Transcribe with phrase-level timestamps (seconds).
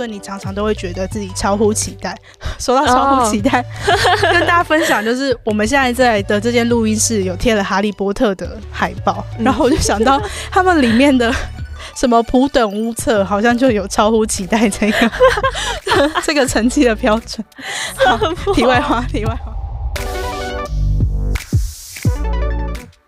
[0.00, 2.16] 所以你常常都会觉得自己超乎期待。
[2.58, 4.32] 说到超乎期待，oh.
[4.32, 10.18] 跟大家分享就是我们现在在的这间录音室有贴了《哈利波特》的海报，然后我就想到
[10.50, 11.30] 他们里面的
[11.94, 15.10] 什么普等屋测，好像就有超乎期待这个
[16.24, 17.44] 这个成绩的标准。
[17.96, 18.16] 好，
[18.54, 19.52] 题外话，题外话。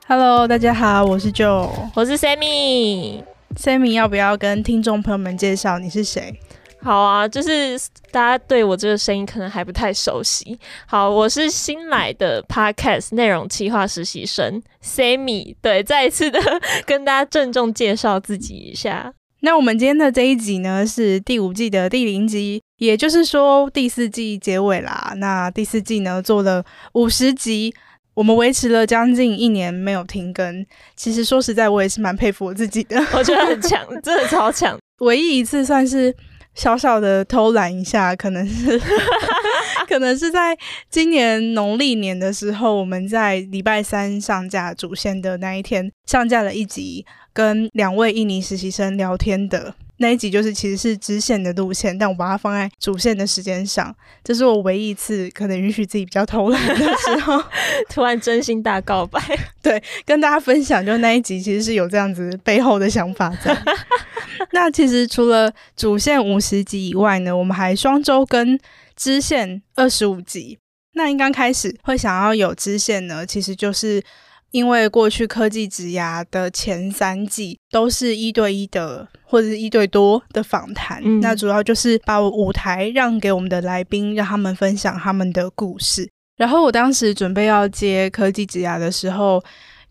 [0.06, 3.22] Hello，大家好，我是 Joe，我是 Sammy。
[3.56, 6.38] Sammy，要不要跟听众朋友们介绍你是谁？
[6.84, 7.78] 好啊，就是
[8.10, 10.58] 大家对我这个声音可能还不太熟悉。
[10.86, 15.54] 好，我是新来的 Podcast 内容企划实习生 Sammy。
[15.62, 16.40] 对，再一次的
[16.84, 19.14] 跟大家郑重介绍自己一下。
[19.42, 25.14] 那我们今天的这一集呢，是第五季的第零集，也就是说第四季结尾啦。
[25.18, 27.72] 那第四季呢，做了五十集。
[28.14, 32.98] 我们维持了将近一年没有停更，其实说实在，我也是蛮佩服我自己的。
[33.14, 34.78] 我觉得很强，真的超强。
[35.00, 36.14] 唯一一次算是
[36.54, 38.80] 小小的偷懒一下，可能是
[39.88, 40.56] 可能是在
[40.90, 49.74] 今年农历年的时候，我们在礼拜三上架主线的那一天，上架了一集跟两位印尼实习生聊天的。
[50.02, 57.40] 那一集就是其实是支线的路线，但我把它放在主线的时间上，这是我唯一一次可能允许自己比较偷懒的时候，
[57.88, 59.20] 突然真心大告白。
[59.62, 63.56] 对，跟大家分享，就那一集其实是有这样子背后的想法在。
[64.50, 68.58] 那其实除了主线五十集以外呢，我们还双周跟
[68.96, 70.58] 支线二十五集。
[70.94, 74.02] 那应刚开始会想要有支线呢，其实就是。
[74.52, 86.08] 因为过去科技职涯的前三季都是一对一的或者是一对多的访谈，嗯，那主要就是把舞台让给我们的来宾，让他们分享他们的故事。
[86.36, 89.42] 然后我当时准备要接科技职涯的时候，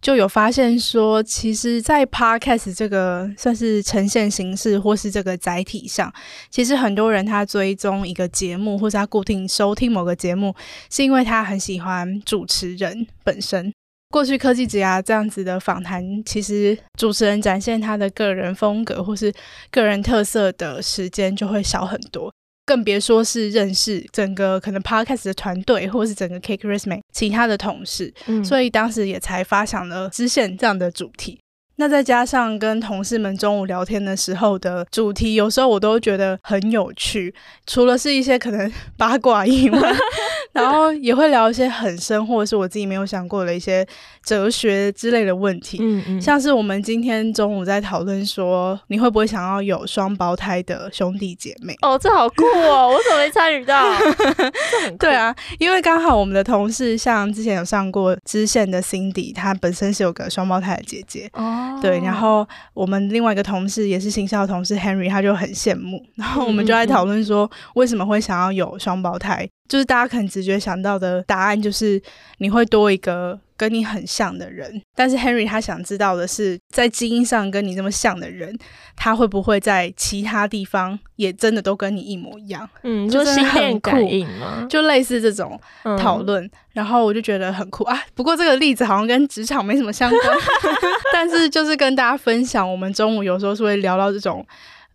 [0.01, 6.11] 就有发现说，其实，在 Podcast 这个算是呈现形式或是这个载体上，
[6.49, 10.53] 其实很多人他追踪一个节目或是他固定收听某个节目，
[10.89, 13.71] 是因为他很喜欢主持人本身。
[14.11, 19.33] 过去科技职涯这样子的访谈，其实主持人展现他的个人风格或是
[19.71, 22.31] 个人特色的时间就会少很多，
[22.65, 31.39] 更别说是认识整个可能 Podcast 的团队或是整个 CakeResume 其他的同事，嗯，所以当时也才发想了支线这样的主题。
[31.81, 37.33] 那再加上跟同事们中午聊天的时候的主题，有时候我都觉得很有趣。
[37.65, 39.91] 除了是一些可能 八卦以外，
[40.53, 43.83] 然后也会聊一些很深，或者是我自己没有想过的一些
[44.23, 45.79] 哲学之类的问题。
[45.81, 51.75] 嗯嗯，像是我们今天中午在讨论说，你会不会想要有双胞胎的兄弟姐妹？
[51.81, 52.89] 哦，这好酷哦！
[52.89, 53.91] 我怎么没参与到？
[54.99, 61.70] 对啊，因为刚好我们的同事像之前有上过支线的 Cindy，她本身是有个双胞胎的姐姐哦。
[61.79, 69.47] 对，然后我们另外一个同事也是新校的同事 Henry，他就很羡慕，然后我们就在讨论说，为什么会想要有双胞胎？
[69.71, 72.01] 就是大家可能直觉想到的答案就是
[72.39, 78.53] 你会多一个跟你很像的人，但是 Henry 他想知道的是，在基因上跟你这么像的人，
[78.97, 82.67] 他会不会在其他地方也真的都跟你一模一样？
[82.83, 84.67] 嗯，就是心电感应吗？
[84.69, 85.57] 就类似这种
[85.97, 87.97] 讨论，嗯，然后我就觉得很酷啊。
[88.13, 90.37] 不过这个例子好像跟职场没什么相关，
[91.13, 94.45] 但是就是跟大家分享，我们中午有时候是会聊到这种。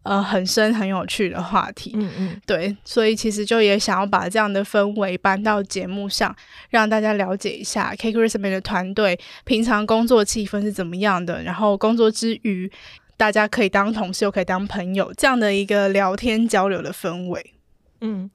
[0.06, 6.34] 呃，很深很有趣的话题，嗯嗯，对，所以其实就也想要把这样的氛围搬到节目上，
[6.71, 12.71] 让大家了解一下 CakeResume 的团队平常工作气氛是怎么样的，然后工作之余，
[13.17, 17.55] 大家可以当同事又可以当朋友，这样的一个聊天交流的氛围。
[18.00, 18.31] 嗯，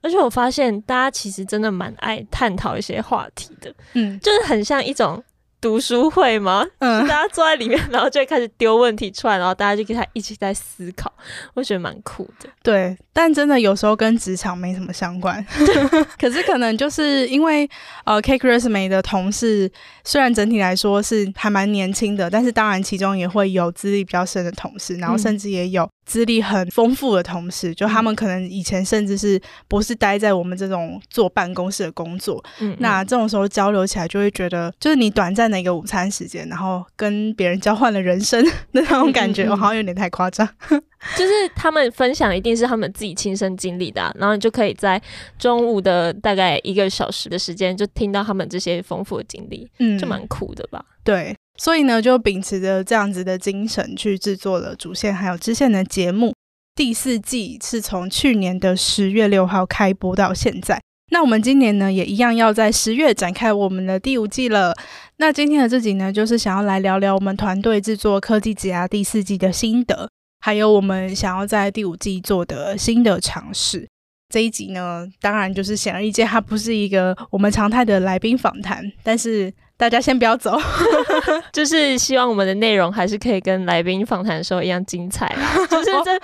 [0.00, 5.22] 而且我发现大家其实真的蛮爱探讨一些话题的，嗯，就是很像一种。
[5.60, 6.66] 读书会吗？
[6.78, 11.12] 嗯，大家坐在里面，然后就会开始丢问题出来，然后大家就跟他一起在思考，
[11.54, 12.48] 我觉得蛮酷的。
[12.62, 15.44] 对，但真的有时候跟职场没什么相关。
[16.18, 17.68] 可是可能就是因为
[18.04, 19.70] 呃，CakeResume 的同事
[20.04, 25.88] 虽然整体来说是还蛮年轻的，但是当然其中也会有资历比较深的同事，然后甚至也有。
[26.10, 40.48] 资历很丰富的同事，就他们可能以前甚至是不是待在我们这种坐办公室的工作，嗯，那这种时候交流起来就会觉得，就是你短暂的一个午餐时间，然后跟别人交换了人生的那种感觉，我、好像有点太夸张。
[41.16, 45.00] 就是他们分享一定是他们自己亲身经历的、啊，然后你就可以在
[45.38, 50.84] 中午的大概一个小时的时间，就听到他们这些丰富的经历，嗯，就蛮酷的吧？
[51.04, 51.34] 对。
[51.60, 56.32] 所以呢，就秉持着这样子的精神去制作了主线还有支线的节目。
[56.74, 60.80] 第四季是从去年的十月六号开播到现在。
[61.12, 64.74] 那我们今年呢，也一样要在十月展开我们的第五季了。
[65.18, 70.08] 那今天的这集呢，就是想要来聊聊我们团队制作科技职涯第四季的心得。
[70.40, 73.86] 还有我们想要在第五季做的新的尝试。
[74.30, 80.56] 这一集呢，当然就是显而易见，它不是一个我们常态的来宾访谈，但是大家先不要走，
[81.52, 86.20] 就是希望我们的内容还是可以跟来宾访谈的时候一样精彩啦，就是这，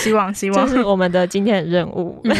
[0.00, 2.20] 希 望希望，这是我们的今天的任务。
[2.24, 2.34] 嗯、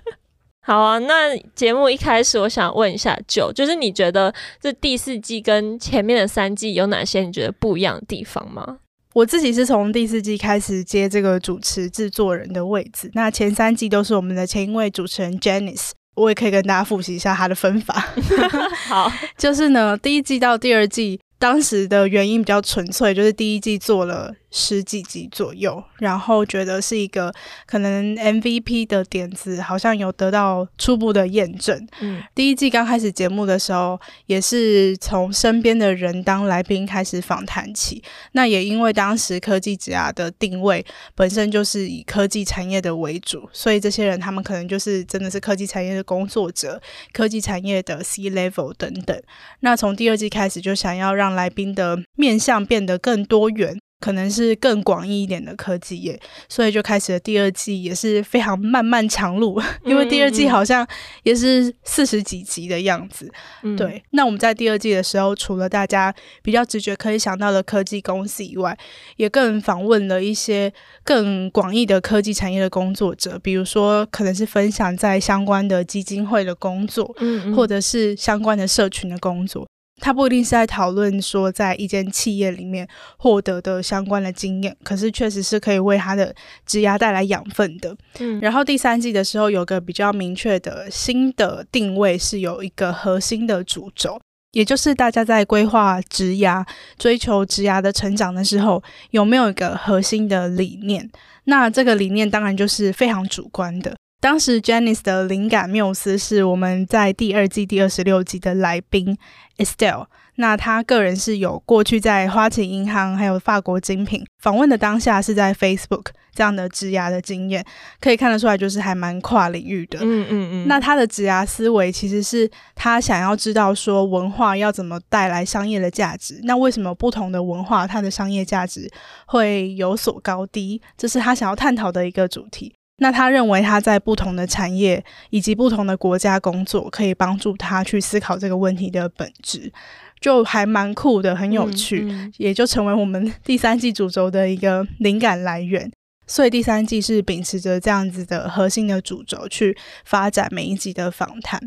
[0.62, 8.78] 好啊，那节目一开始，我想问一下，九就是你觉得这第四季跟前面的三季有哪些你觉得不一样的地方吗？
[9.14, 17.94] 我自己是从第四季开始接这个主持制作人的位置，那前三季都是我们的前一位主持人 Janice，我也可以跟大家复习一下他的分法。
[18.88, 21.20] 好，就是呢，第一季到第二季。
[21.40, 27.32] 当时的原因比较纯粹，就是第一季做了十几集左右，然后觉得是一个
[27.66, 31.86] 可能 MVP 的点子，好像有得到初步的验证。
[32.00, 38.02] 嗯，第一季刚开始节目的时候，也是从身边的人当来宾开始访谈起。
[38.32, 40.84] 那也因为当时科技职涯的定位
[41.14, 46.80] 本身就是以科技产业的为主，所以这些人他们可能就是真的是科技产业的工作者，
[47.12, 49.22] 科技产业的 C level 等等。
[49.60, 53.78] 那从第二季开始就想要让让来宾的面向变得更多元。
[54.00, 56.18] 可能是更广义一点的科技业，
[56.48, 60.86] 所以就开始了第二季，也是非常漫漫长路， 因为第二季好像
[61.24, 63.30] 也是四十几集的样子。
[63.62, 68.78] 嗯、对，那我们在第二季的时候，除了大家比较直觉可以想到的科技公司以外，
[69.16, 70.72] 也更访问了一些
[71.02, 79.66] 更广义的科技产业的工作者，比如说可能是分享在相关的基金会的工作，嗯嗯，或者是相关的社群的工作。
[80.00, 82.86] 他不一定是在讨论说在一间企业里面
[83.16, 86.34] 获得的相关的经验，可是确实是可以为他的
[86.64, 87.96] 职涯带来养分的。
[88.18, 94.20] 嗯，然后第三季的时候有个比较明确的新的定位，是有一个核心的主轴，
[94.52, 96.66] 也就是大家在规划职涯、
[96.98, 101.10] 追求职涯的成长的时候，有没有一个核心的理念？
[101.44, 103.94] 那这个理念当然就是非常主观的。
[104.20, 109.16] 当时 Janice 的灵感缪斯是我们在第二季第二十六集的来宾
[109.58, 110.06] Estelle。
[110.40, 117.64] 那他个人是有过去在花旗银行还有法国精品访问的当下是在 Facebook 这样的职涯的经验，
[118.00, 119.98] 可以看得出来就是还蛮跨领域的。
[120.00, 120.68] 嗯嗯嗯。
[120.68, 126.40] 那他的职涯思维其实是他想要知道说文化要怎么带来商业的价值。
[126.44, 128.88] 那为什么不同的文化它的商业价值
[129.26, 130.80] 会有所高低？
[130.96, 132.72] 这是他想要探讨的一个主题。
[132.98, 139.72] 那他认为他在不同的产业以及不同的国家工作，可以帮助他去思考这个问题的本质，
[140.20, 145.90] 就还蛮酷的，很有趣，嗯嗯、也就成为我们 第三季主轴的一个灵感来源。
[146.30, 149.74] 所以第三季是秉持着这样子的核心的主轴去
[150.04, 151.58] 发展每一集的访谈。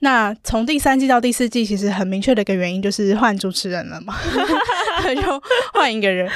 [0.00, 4.14] 那从第三季到第四季，其实很明确的一个原因就是换主持人了嘛，
[5.22, 5.42] 就
[5.72, 6.30] 换一个人。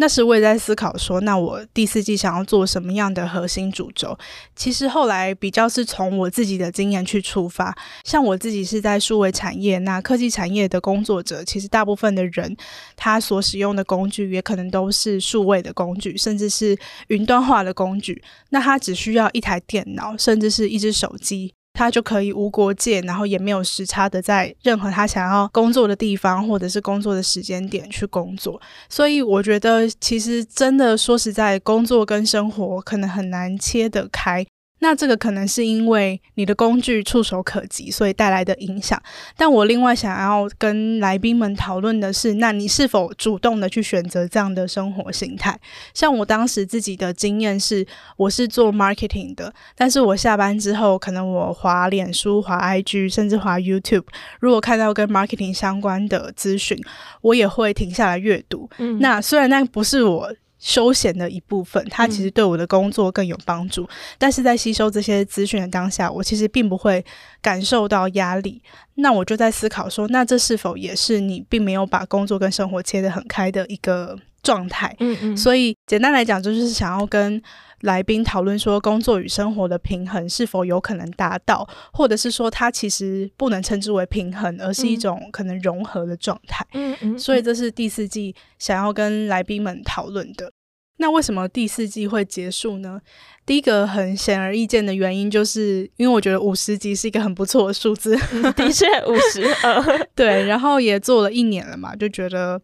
[0.00, 4.18] 那时我也在思考说，那我第四季想要做什么样的核心主轴？
[4.56, 12.56] 其实后来比较是从我自己的经验去出发，像我自己是在数位产业，那科技产业的工作者，其实大部分的人
[12.96, 16.74] 他所使用的工具也可能都是数位的工具，甚至是
[17.08, 18.22] 云端化的工具。
[18.48, 21.52] 那他只需要一台电脑，甚至是一只手机。
[21.80, 28.60] 他就可以无国界，然后也没有时差的在任何他想要工作的地方，或者是工作的时间点去工作。
[28.90, 34.46] 所以我觉得，其实真的说实在，工作跟生活可能很难切得开。
[34.80, 39.00] 那这个可能是因为你的工具触手可及，所以带来的影响。
[39.36, 45.58] 但我另外想要跟来宾们讨论的是，那你是否主动的去选择这样的生活形态？
[45.94, 54.06] 像我当时自己的经验是，我是做 marketing 的，但是我下班之后，可能我滑脸书、滑 IG，甚至滑 YouTube，
[54.40, 56.78] 如果看到跟 marketing 相关的资讯，
[57.20, 58.68] 我也会停下来阅读。
[58.78, 60.34] 嗯，那虽然那不是我。
[60.60, 63.82] 休闲的一部分，它其实对我的工作更有帮助。
[63.84, 63.88] 嗯、
[64.18, 67.04] 但是在吸收这些资讯的当下，我其实并不会
[67.42, 68.62] 感受到压力。
[68.96, 74.94] 那我就在思考说，那这是否也是你并没有把工作跟生活切得很开的一个状态？
[75.00, 75.36] 嗯嗯。
[75.36, 77.40] 所以简单来讲，就是想要跟
[77.80, 86.66] 来宾讨论说，工作与生活的平衡是否有可能达到，或者是说，它其实不能称之为平衡，而是一种可能融合的状态。
[86.74, 87.18] 嗯嗯。
[87.18, 90.52] 所以这是第四季想要跟来宾们讨论的。
[90.98, 93.00] 那为什么第四季会结束呢？
[93.46, 98.14] 第一个很显而易见的原因，就是因为我觉得五十集是一个很不错的数字，
[98.54, 100.06] 的确五十二。
[100.14, 102.60] 对，然后也做了一年了嘛，就觉得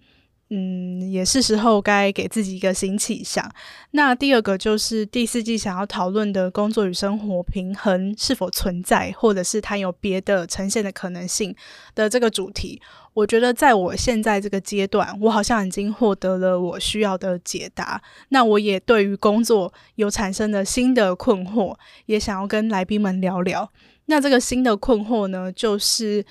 [0.48, 3.50] 嗯，也是时候该给自己一个新气象。
[3.90, 11.52] 那第二个就是第四季想要讨论的工作与生活平衡是否存在，或者是它有别的呈现的可能性
[11.96, 12.80] 的这个主题。
[13.12, 18.00] 我觉得在我现在这个阶段，我好像已经获得了我需要的解答。
[18.28, 21.74] 那我也对于工作有产生了新的困惑，
[22.04, 23.68] 也想要跟来宾们聊聊。
[24.04, 26.24] 那这个新的困惑呢，就是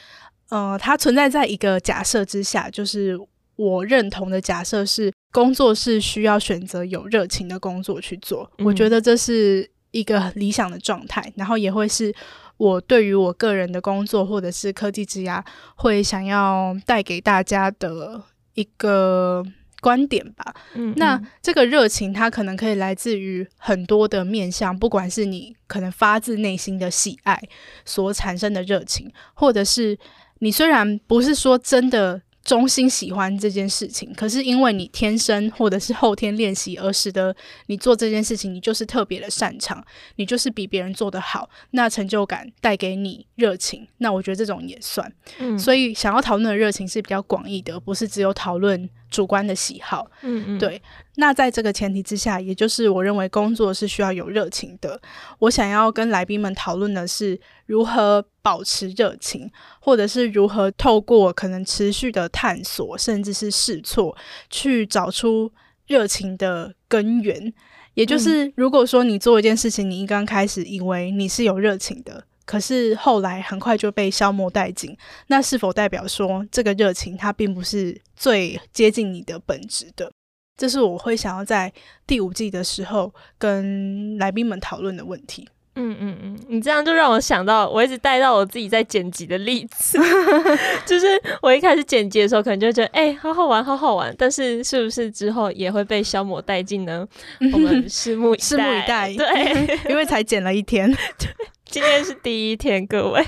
[0.48, 3.19] 呃，它存在在一个假设之下，就是。
[3.57, 8.51] 我认同的假设是，工作是需要选择有热情的工作去做。
[8.57, 8.65] 嗯。
[8.65, 12.13] 我觉得这是一个理想的状态，然后也会是
[12.57, 15.41] 我对于我个人的工作或者是科技之涯
[15.75, 18.21] 会想要带给大家的
[18.55, 19.41] 一个
[19.79, 20.53] 观点吧。
[20.74, 20.93] 嗯嗯。
[20.97, 27.41] 那这个热情，它可能可以来自于很多的面向，不管是你可能发自内心的喜爱
[27.85, 29.97] 所产生的热情，或者是
[30.39, 32.21] 你虽然不是说真的。
[32.45, 37.35] 衷心喜欢这件事情，可是因为你天生或者是后天练习而使得
[37.65, 39.83] 你做这件事情，你就是特别的擅长，
[40.17, 45.11] 你就是比别人做得好，那成就感带给你热情，那我觉得这种也算。
[45.39, 48.87] 嗯，所以想要讨论的热情是比较广义的，不是只有讨论。
[49.09, 50.81] 主观的喜好，嗯嗯，对。
[51.15, 55.00] 那在这个前提之下，也就是我认为工作是需要有热情的。
[55.39, 64.15] 我想要跟来宾们讨论的是如何保持热情，或者是如何透过可能持续的探索，甚至是试错，
[64.50, 65.51] 去找出
[65.88, 67.53] 热情的根源。
[67.93, 72.25] 也就是，如果说你做一件事情，你一刚开始以为你是有热情的。
[72.45, 74.95] 可是后来很快就被消磨殆尽，
[75.27, 80.11] 那是否代表说这个热情它并不是最接近你的本质的？
[80.57, 81.73] 这是我会想要在
[82.07, 85.49] 第五季的时候跟来宾们讨论的问题。
[85.75, 89.98] 嗯嗯嗯，你这样就让我想到，我一直带到我自己在剪辑的例子，
[90.86, 91.08] 就是
[91.41, 97.05] 我一开始剪辑的时候，可能就觉得哎、欸，好好玩，好好玩，但是是不是之后也会被消磨殆尽呢？
[97.53, 99.13] 我们拭目拭目以待。
[99.13, 100.89] 对，因为才剪了一天。
[101.20, 101.29] 对。
[101.65, 103.25] 今天是第一天，各位。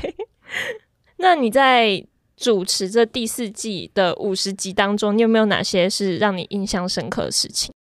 [1.17, 2.01] 那你在
[2.37, 7.73] 主持这第四季的五十集当中，你有没有哪些是让你印象深刻的事情？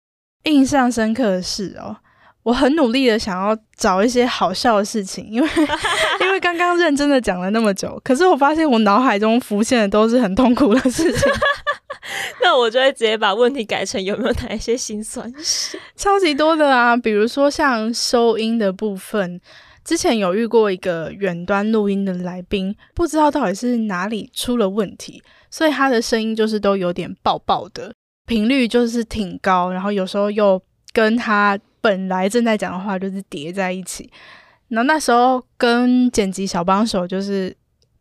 [0.44, 1.96] 印象深刻的事哦，
[2.44, 5.48] 我很努力的想要找一些好笑的事情，因为
[6.22, 11.32] 因为刚刚认真的讲了那么久，可是我发现我脑海中浮现的都是很痛苦的事情。
[12.42, 15.78] 那我就会直接把问题改成有没有哪一些心酸事？
[15.96, 19.40] 超级多的啊，比如说像收音的部分。
[19.82, 27.92] 之前有遇过一个远端录音的来宾，不知道到底是哪里出了问题，所以他的声音就是都有点爆爆的，
[28.26, 30.58] 频率就是挺高，然后有时候又
[30.94, 34.10] 跟他本来正在讲的话就是叠在一起。
[34.68, 37.54] 然后那时候跟剪辑小帮手就是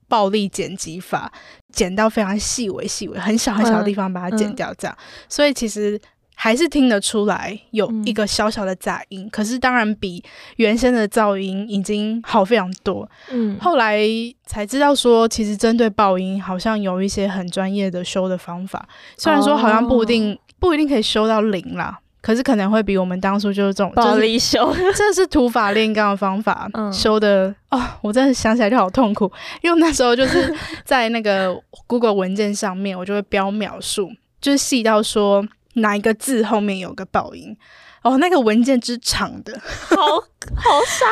[0.07, 1.29] 暴力剪辑法，
[1.73, 4.95] 剪到非常细微、细微、很小很小的地方把它剪掉，这样。
[4.97, 5.99] 嗯嗯、所以其实。
[6.35, 10.21] 还是听得出来有一个小小的杂音，嗯，可是当然比
[10.55, 13.07] 原先的噪音已经好非常多。
[13.29, 14.01] 嗯，后来
[14.43, 18.83] 才知道说，其实针对爆音好像有一些很专业的修的方法，
[19.15, 30.51] 虽然说好像不一定，哦，不一定可以修到零啦，可是可能会比我们当初就是这种暴力修， 这是土法炼钢的方法，嗯，修的哦，我真的想起来就好痛苦，因为那时候就是
[30.83, 34.09] 在那个 Google 文件上面，我就会标描述，
[34.41, 35.45] 就是细到说。
[35.75, 37.57] 哪一个字后面有个爆音？
[38.03, 41.07] 哦，那个文件之长的，好好傻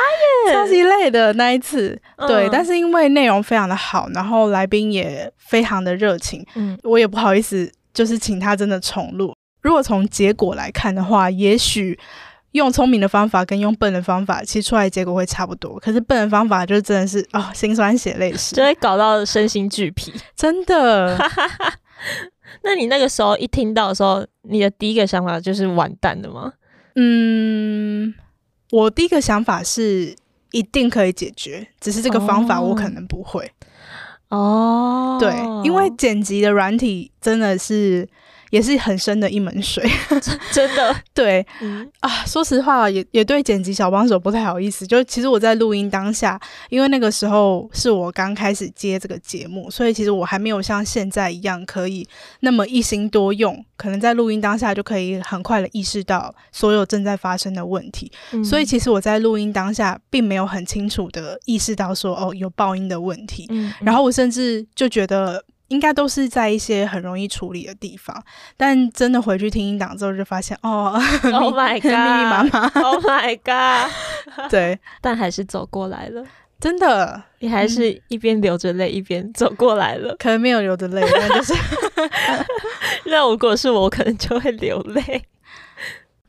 [0.46, 2.00] 耶，超级累的那一次。
[2.18, 9.34] 嗯、对，但是因为内容非常的好，然后来宾也非常的热情，嗯，我也不好意思，就是请他真的重录。
[9.62, 11.98] 如果从结果来看的话，也许
[12.54, 15.80] 用聪明的方法跟用笨的方法，其实出来结果会差不多。
[15.80, 21.18] 可是笨的方法就真的是哦，心酸血泪史，就会搞到身心俱疲，真的。
[22.64, 26.54] 那你那个时候一听到的时候，你的第一个想法就是完蛋了吗？
[26.96, 28.14] 嗯，
[28.72, 30.16] 我第一个想法是
[30.52, 33.50] 一定可以解决，只是这个方法我可能不会。
[34.30, 35.32] 哦，对，
[35.64, 38.10] 因为剪辑的软体真的是。
[38.52, 39.84] 也是很深的一门水，
[40.54, 42.10] 真的 对、嗯、啊。
[42.26, 44.86] 说实话，也也对剪辑小帮手不太好意思。
[44.86, 46.40] 就其实我在录音当下，
[46.70, 52.08] 因为那个时候是我刚开始接这个节目，所以其实我还没有像现在一样可以
[52.42, 58.12] 那么一心多用，可能在录音当下就可以很快的意识到所有正在发生的问题。
[58.34, 63.48] 嗯、所以其实我在录音当下并没有很清楚的意识到说哦，有爆音的问题。
[63.50, 65.44] 嗯、然后我甚至就觉得。
[65.72, 68.22] 应该都是在一些很容易处理的地方，
[68.58, 70.92] 但真的回去听音档之后，就发现哦，
[71.32, 73.90] Oh my god，密密麻麻，Oh my god，
[74.52, 76.24] 对， 但还是走过来了，
[76.60, 81.54] 真的，你还是一边流着泪一边走过来了，可能没有流着泪，但就是
[83.08, 85.24] 那如果是我，可能就会流泪。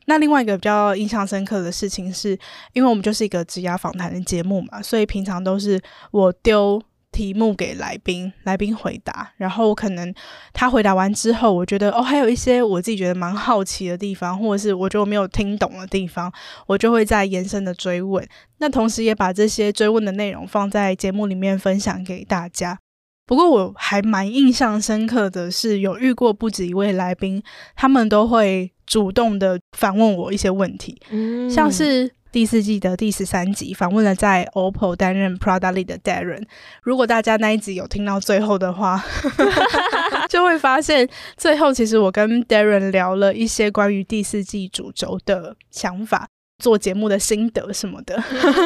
[0.05, 2.37] 那另外一个比较印象深刻的事情是，
[2.73, 5.81] 因为我们就是一个职涯访谈的节目嘛，所以平常都是
[6.11, 6.81] 我丢
[7.13, 10.13] 题目给来宾，来宾回答，然后可能
[10.51, 16.29] 他回答完之后，我觉得哦，还有一些我自己觉得蛮好奇的地方，或者是我觉得我没有听懂的地方，
[16.67, 18.27] 我就会再延伸的追问。
[18.57, 22.79] 那同时也把这些追问的内容放在节目里面分享给大家。
[23.25, 27.41] 不过我还蛮印象深刻的是，有遇过不止一位来宾，
[27.73, 36.43] 他们都会主动的反问我一些问题，嗯，像是第四季的第十三集访问了在 OPPO 担任 Product Lead 的 Darren。
[36.81, 39.01] 如果大家那一集有听到最后的话，
[40.27, 48.21] 就会发现最后其实我跟 Darren 聊了一些关于第四季主轴的想法，做节目的心得什么的。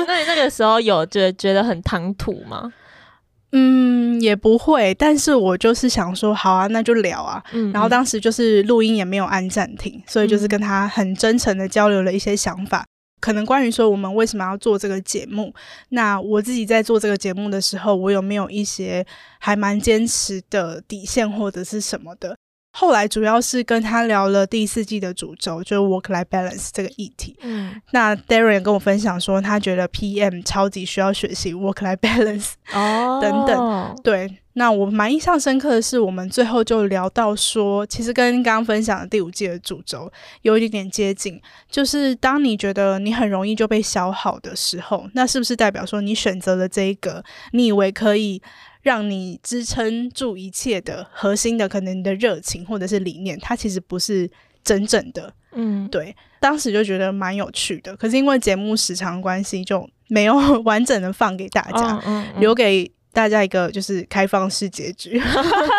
[0.07, 2.71] 那你那个时候有觉觉得很唐突吗？
[3.51, 7.43] 嗯，也不会，但是我就是想说，好啊，那就聊啊。
[7.51, 12.87] 嗯嗯，然后当时就是录音也没有按暂停，所以就是跟他很真诚的交流了一些想法，嗯、
[13.19, 15.53] 可能关于说我们为什么要做这个节目。
[15.89, 19.05] 那我自己在做这个节目的时候，我有没有一些
[19.39, 22.37] 还蛮坚持的底线或者是什么的？
[22.79, 27.35] 后来主要是跟他聊了第四季的主轴，就是 work-life balance 这个议题。
[27.41, 33.95] 嗯，那 Darren 跟我分享说，他觉得 PM 超级需要学习 work-life balance 哦，等等。
[34.03, 40.11] 对，那我蛮印象深刻的是，我们最后就聊到说，其实跟刚刚分享的第五季的主轴
[40.43, 41.41] 有一点点接近，
[41.71, 48.39] 就是当你觉得你很容易就被消耗的时候，那是不是代表说你选择了这一个你以为可以
[48.87, 54.29] 让你支撑住一切的核心的可能你的热情或者是理念，它其实不是
[54.63, 55.33] 真正的。
[55.51, 57.93] 嗯，对，当时就觉得蛮有趣的。
[57.97, 65.21] 可是因为节目时长关系，就没有 完整的放给大家，嗯嗯嗯，留给大家一个就是开放式结局，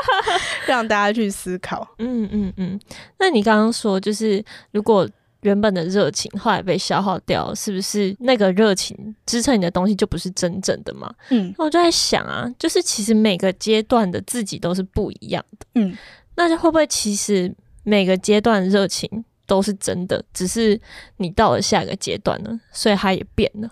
[0.69, 1.89] 让大家去思考。
[1.99, 2.79] 嗯嗯嗯。
[3.19, 5.09] 那你刚刚说，就是如果。
[5.43, 11.13] 原本的热情后来被消耗掉，是不是那个热情支撑你的东西就不是真正的嘛？
[11.31, 15.67] 嗯，那我就在想啊，就是其实每个阶段的自己都是不一样的。
[15.77, 15.97] 嗯，
[16.35, 17.55] 那就会不会其实
[17.85, 20.81] 每个阶段热情都是真的，只是
[21.19, 23.71] 你到了下一个阶段呢，所以它也变了。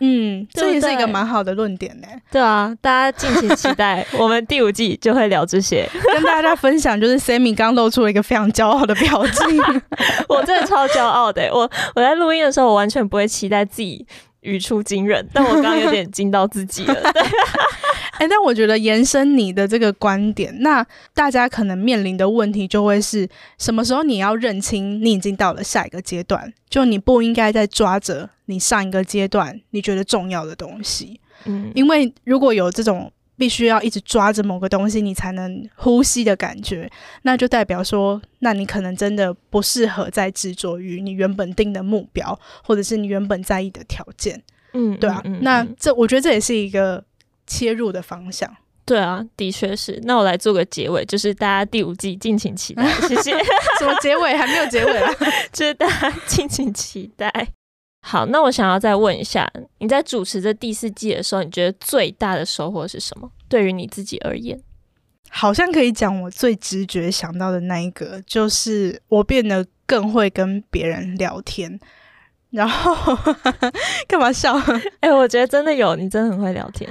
[0.00, 2.06] 嗯，这也是一个蛮好的论点呢。
[2.30, 7.00] 对啊，大家敬请期待， 我们第五季就会聊这些，跟大家分享。
[7.00, 9.62] 就是 Sammy 刚露出了一个非常骄傲的表情，
[10.28, 11.48] 我真的超骄傲的。
[11.52, 14.06] 我我在录音的时候，我完全不会期待自己
[14.46, 16.94] 语出惊人，但我刚刚有点 惊到自己了。
[17.12, 17.22] 对。
[18.18, 20.82] 哎、欸，但我觉得延伸你的这个观点，那
[21.12, 23.28] 大家可能面临的问题就会是
[23.58, 31.20] 什么时候你要认清你已经到了下一个阶段，就你不应该再抓着你上一个阶段你觉得重要的东西。
[31.44, 36.90] 嗯，因为如果有这种必须要一直抓着某个东西你才能呼吸的感觉，
[37.22, 44.42] 那就代表说，那你可能真的不适合再执着于你原本定的目标，或者是你原本在意的条件。
[44.72, 47.04] 嗯，对啊，嗯嗯嗯、那这我觉得这也是一个。
[47.48, 48.52] 切入的方向，
[48.84, 50.00] 对啊，的确是。
[50.02, 53.38] 那我来做个结尾，就是大家第五季敬请期待，谢谢。
[53.78, 54.36] 什么结尾？
[54.36, 55.08] 还没有结尾啊？
[55.52, 57.30] 就是大家敬请期待。
[58.08, 63.28] 好，那我想要再问一下，你在主持这第四季的时候，你觉得最大的收获是什么？
[63.48, 64.56] 对于你自己而言，
[65.28, 71.80] 好像可以讲我最直觉想到的那一个，就是我变得更会跟别人聊天。
[72.50, 72.94] 然后
[74.06, 74.54] 干嘛笑？
[75.02, 76.88] 哎、欸，我觉得真的有，你真的很会聊天。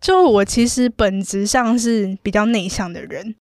[0.00, 3.36] 就我其实本质上是比较内向的人，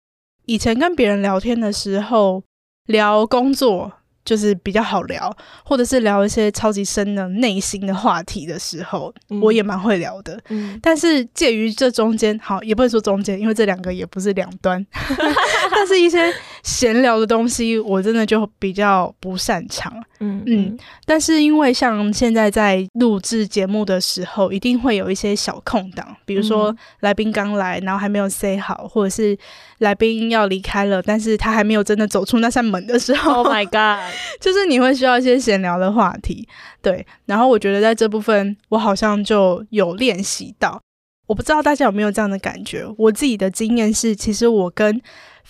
[0.47, 2.45] 以前跟别人聊天的时候，
[2.87, 3.95] 聊工作。
[4.29, 10.39] 就是比较好聊，或者是聊一些超级深的内心的话题的时候，嗯、我也蛮会聊的。
[10.51, 14.85] 嗯、但是介于这中间，好，也不能说中间，因为这两个也不是两端。
[15.73, 16.31] 但是一些
[16.63, 19.93] 闲聊的东西，我真的就比较不擅长。
[20.21, 20.79] 嗯嗯。
[21.07, 29.37] 但是因为像现在在录制节目的时候，一定会有一些小空档，比如说来宾刚来，然后还没有 say 好，或者是
[29.79, 33.43] 来宾要离开了，但是他还没有真的走出那扇门的时候。
[33.43, 34.03] Oh my god！
[34.41, 36.49] 就是你会需要一些闲聊的话题，
[36.83, 37.07] 对。
[37.27, 40.81] 然后我觉得在这部分，我好像就有练习到。
[41.27, 42.85] 我不知道大家有没有这样的感觉？
[42.97, 45.01] 我自己的经验是，其实我跟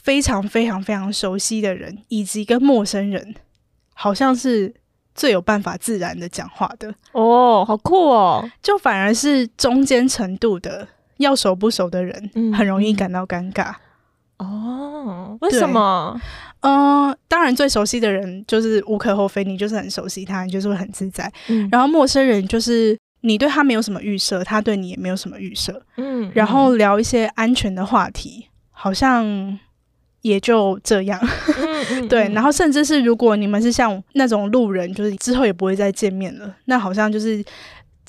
[0.03, 3.35] 非常非常非常熟悉的人，以及跟陌生人，
[3.95, 4.75] 好像是
[5.15, 6.95] 最有办法自然的讲话的。
[7.13, 8.49] 哦，好酷哦！
[8.63, 10.87] 就反而是中间程度的，
[11.19, 13.75] 要熟不熟的人，很容易感到尴尬。
[14.39, 16.19] 哦，为什么？
[16.61, 21.31] 嗯、呃，当然，最熟悉的人就是无可厚非，你就是很熟悉他，你就是会很自在。
[21.49, 25.83] 嗯，然后陌生人就是你对他没有什么预设，他对你也没有什么预设。
[25.97, 29.59] 嗯，然后聊一些安全的话题，好像
[30.29, 31.19] 也就这样。
[31.21, 37.45] 嗯 嗯、对，然后甚至是如果你们是像那种路人，就是之后也不会再见面了，那好像就是。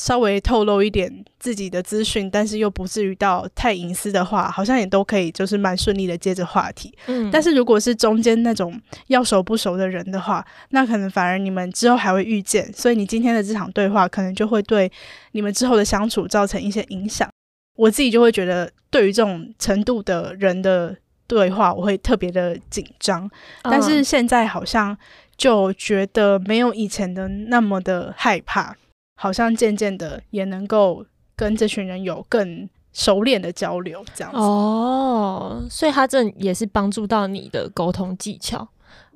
[0.02, 6.98] 稍微透露一点自己的资讯，但是又不至于到太隐私的话，好像也都可以，就是蛮顺利的接着话题。
[7.08, 14.90] 嗯，但是如果是中间那种要熟不熟的人的话，那可能反而你们之后还会遇见，所以你今天的这场对话可能就会对
[15.34, 17.30] 你们之后的相处造成一些影响。
[17.76, 20.96] 我自己就会觉得，对于这种程度的人的
[21.30, 23.32] 对话，我会特别的紧张。
[23.64, 24.98] 但是现在好像
[25.38, 28.76] 就觉得没有以前的那么的害怕。
[29.22, 38.66] 好像渐渐的也能够跟这群人有更熟练的交流，这样子哦，所以他这也是帮助到你的沟通技巧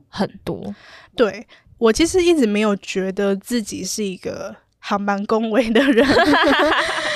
[0.10, 0.76] 很多。
[1.16, 1.48] 对，
[1.78, 6.06] 我其实一直没有觉得自己是一个航班恭维的人，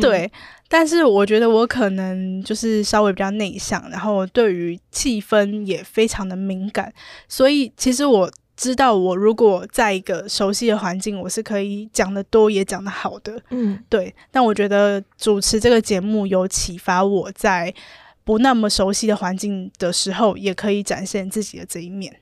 [0.00, 0.30] 对，嗯、
[0.68, 6.92] 但是我觉得我可能就是稍微比较内向，然后对于气氛也非常的敏感，
[7.28, 8.30] 所以其实我。
[8.56, 14.14] 知道我如果在一个熟悉的环境，我是可以讲的多也讲的好的，嗯，对。
[14.30, 17.72] 但我觉得主持这个节目有启发我在
[18.22, 22.14] 不那么熟悉的环境的时候，也可以展现自己的这一面。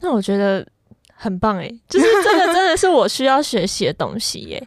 [0.00, 0.66] 那我觉得
[1.12, 4.66] 很棒诶，就是这个真的是我需要学习的东西耶。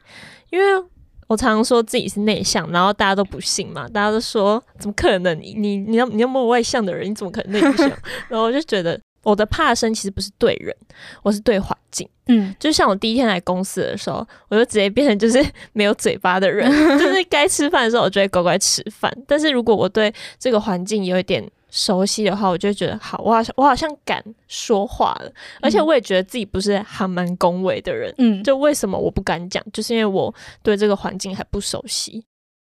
[0.52, 0.88] 因为
[1.32, 5.40] 我常常说自己是内向，然后大家都不信嘛，大家都说怎么可能？
[5.40, 7.90] 你你你要你那么外向的人，你怎么可能内向？
[8.28, 9.00] 然后我就觉得。
[9.24, 10.76] 我的怕生其实不是对人，
[11.22, 12.10] 我是对环境。
[12.26, 16.68] 嗯，就像我第一天来公司的时候，我就直接变成就是没有嘴巴的人，
[16.98, 19.16] 就是该吃饭的时候我就会乖乖吃饭。
[19.28, 25.32] 但是如果我对这个环境有一点熟悉的话，我就会觉得好，我好像我好像敢说话了，
[25.62, 28.14] 而且我也觉得自己不是还蛮恭维的人。
[28.20, 30.32] 嗯，就为什么我不敢讲，就是因为我
[30.62, 32.24] 对这个环境还不熟悉。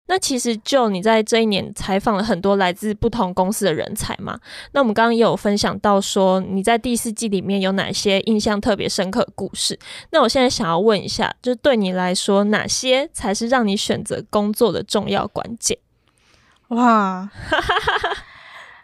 [0.09, 4.39] 那其实就你在这一年采访了很多来自不同公司的人才嘛，
[4.71, 9.77] 那我们刚刚也有分享到说你在第四季里面有哪些印象特别深刻的故事。
[10.11, 15.77] 那我现在想要问一下，就是对你来说，哪些才是让你选择工作的重要关键？
[16.69, 17.29] 哇！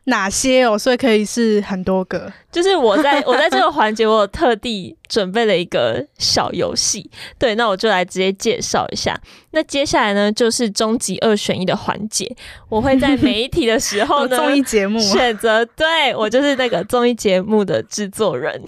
[0.06, 0.78] 哪些哦？
[0.78, 2.32] 所以可以是很多个。
[2.52, 7.10] 就是我在 我在这个环节，我有特地准备了一个小游戏。
[7.40, 9.20] 对，那我就来直接介绍一下。
[9.52, 12.36] 那接下来呢，就是终极二选一的环节。
[12.70, 15.64] 我会在每一题的时候呢， 综艺节目选择。
[15.66, 18.62] 对，我就是那个综艺节目的制作人。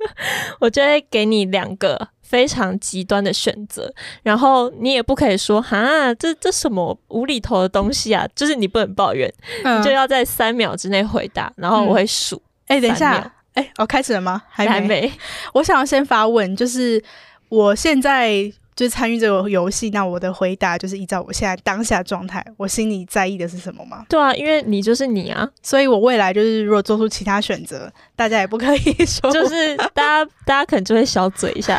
[0.60, 2.08] 我就会给你两个。
[2.28, 3.90] 非常极端的选择，
[4.22, 8.28] 然后你也不可以说哈，这这什么无厘头的东西啊！
[8.36, 9.32] 就是你不能抱怨，
[9.64, 12.40] 嗯、你就要在三秒之内回答，然后我会数。
[12.66, 14.42] 哎、嗯欸，等一下，哎、欸，我开始了吗？
[14.50, 14.70] 还没。
[14.70, 15.12] 还没。
[15.54, 17.02] 我想要先发问，就是
[17.48, 18.52] 我现在。
[18.78, 24.06] 就是参与这个游戏，那我的回答就是依照我现在当下状态，我心里在意的是什么吗？
[24.08, 31.76] 对啊，因为你就是你啊，所以我未来就是如果做出其他选择，大家也不可以说，就是大家大家可能就会小嘴一下。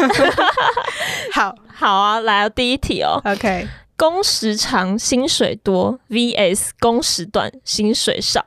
[1.31, 1.55] 好。
[1.73, 5.97] 好啊，来哦，第一题哦，OK，工时长薪水多。
[6.09, 8.43] VS 工时短薪水少，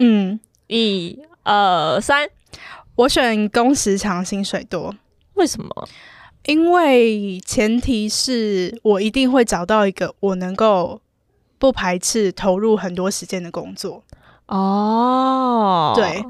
[0.00, 2.28] 嗯，一、二、三，
[2.96, 4.92] 我选工时长薪水多，
[5.34, 5.88] 为什么？
[6.46, 11.00] 因为前提是我一定会找到一个我能够
[11.58, 14.02] 不排斥投入很多时间的工作
[14.46, 15.92] 哦。
[15.96, 16.24] 对，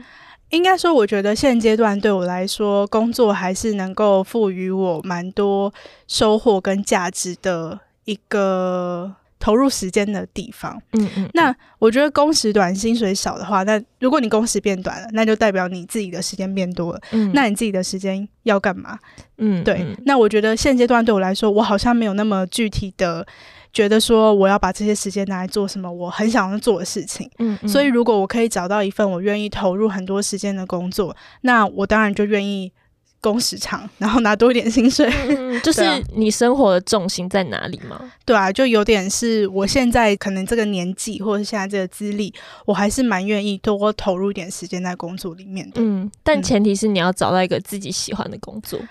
[0.50, 5.72] 应该说，我觉得现阶段对我来说，工作还是能够赋予我蛮多
[6.08, 9.16] 收获跟价值的一个。
[9.38, 18.98] 投入时间的地方，嗯嗯，那我觉得工时短、薪水少的话，那如果你工时变短了，那就代表你自己的时间变多了，嗯，那你自己的时间要干嘛？
[19.38, 23.26] 嗯，对，嗯，那我觉得现阶段对我来说，我好像没有那么具体的
[23.72, 32.72] 觉得说我要把这些时间拿来做什么我很想要做的事情，嗯，嗯，所以如果我可以找到一份我愿意投入很多时间的工作，那我当然就愿意。
[33.20, 35.82] 工时长， 然后拿多一点薪水，嗯， 就是
[36.14, 38.12] 你生活的重心在哪里吗？
[38.24, 42.32] 对啊，就有点是我现在可能这个年纪，或者是现在这个资历，
[42.64, 45.80] 我还是蛮愿意多投入一点时间在工作里面的。
[45.80, 48.78] 嗯，但前提是你要找到一个自己喜欢的工作。
[48.80, 48.88] 嗯，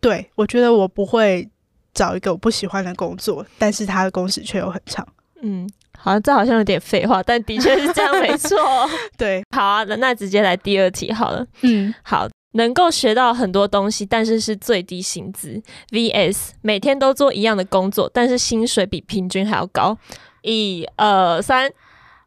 [0.00, 1.48] 对，我觉得我不会
[1.92, 5.06] 找一个我不喜欢的工作，但是他的工时却又很长。
[5.42, 8.58] 嗯，好像这好像有点废话，但的确是这样，没错。
[9.18, 11.44] 对，好啊，那那直接来第二题好了。
[11.62, 12.28] 嗯，好。
[12.52, 15.62] 能够学到很多东西，但是是最低薪资。
[15.90, 19.96] VS 每天都做一样的工作，但是薪水比平均还要高。
[20.42, 21.70] 一、二、三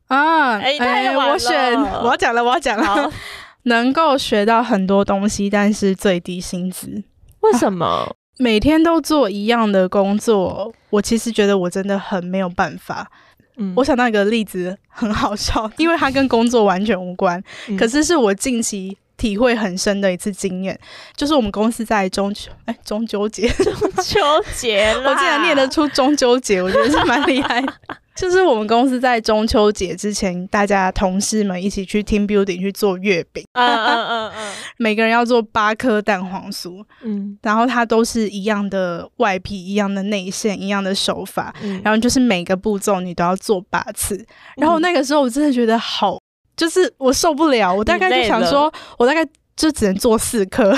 [0.07, 0.57] 啊！
[0.57, 3.11] 哎、欸，我选，我要讲了，我要讲了。
[3.63, 7.03] 能够学到很多东西，但是最低薪资，
[7.39, 8.11] 为什么、啊？
[8.38, 13.09] 每天都做一样的工作，我其实觉得我真的很没有办法。
[13.57, 20.78] 嗯，我想到一个例子很好笑，因为它跟工作完全无关，嗯、可是是我近期体会很深的一次经验，
[21.15, 23.73] 就是我们公司在中秋，哎，中秋节，中
[24.04, 24.19] 秋
[24.56, 27.73] 节，我竟然念得出中秋节，我觉得是蛮厉害的。
[28.15, 44.25] 就是我们公司在中秋节之前，大家同事们一起去 team building 去做月饼，嗯嗯嗯嗯， 每个人要做八颗蛋黄酥，嗯，然后它都是一样的外皮，一样的内馅，一样的手法，嗯，然后就是每个步骤你都要做八次，
[44.56, 46.17] 然后那个时候我真的觉得好，
[46.55, 49.27] 就是我受不了，我大概就想说，我大概。
[49.57, 50.69] 就只能做四颗，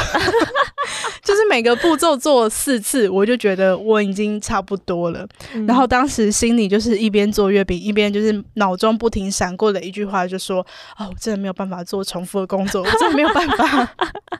[1.25, 5.27] 就是每个步骤做四次，我就觉得我已经差不多了。
[5.55, 10.59] 嗯、然后当时心里就是一边做月饼，一边就是脑中不停闪过的一句话，就说
[10.99, 13.95] ：“哦，我真的没有办法做重复的工作， 我真的没有办法。”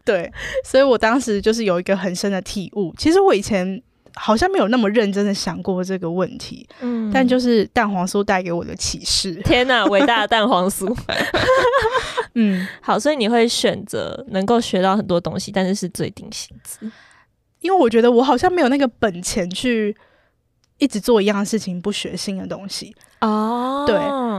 [0.06, 0.32] 对，
[0.64, 2.94] 所以我当时就是有一个很深的体悟。
[2.96, 3.82] 其实我以前。
[4.18, 9.36] 好像没有那么认真的想过这个问题，嗯，但就是蛋黄酥带给我的启示。
[9.46, 10.96] 天哪，伟大的蛋黄酥！
[12.34, 16.92] 嗯， 好，所以你会选择能够学到很多东西，但是是最定薪资，
[17.62, 19.96] 因为我觉得我好像没有那个本钱去
[20.78, 22.96] 一直做一样的事情，不学新的东西。
[23.22, 23.98] 哦，对，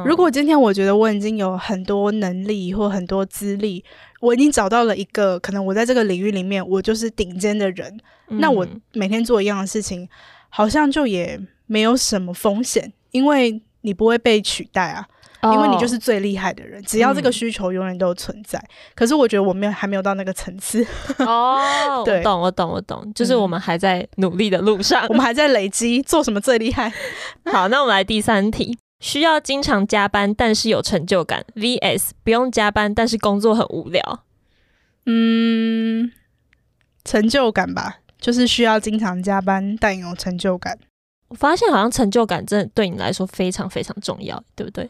[0.09, 3.85] 如果今天我觉得我已经有很多能力或很多资历，
[4.21, 10.09] 我已经找到了一个可能我在这个领域里面我就是顶尖的人，嗯，那我每天做一样的事情，
[10.49, 15.07] 好像就也没有什么风险，因为你不会被取代啊。
[15.41, 18.59] 因为你就是最厉害的人，只要这个需求永远都存在。
[18.59, 20.85] 嗯、可是我觉得我没有还没有到那个层次。
[21.19, 26.93] 哦， 对，我懂，我懂，我懂，就是我们还在努力的路上，我们还在累积做什么最厉害。
[27.47, 34.25] 好，那我们来第三题：需要经常加班但是有成就感，vs 不用加班但是工作很无聊。
[35.07, 36.13] 嗯，
[37.05, 40.79] 成就感吧，就是需要经常加班但有成就感。
[41.29, 44.89] 我发现好像成就感真的对你来说非常非常重要，对不对？